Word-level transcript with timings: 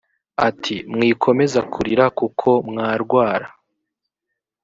ati 0.47 0.75
mwikomeza 0.93 1.59
kurira 1.73 2.05
kuko 2.19 2.49
mwarwara 2.69 3.47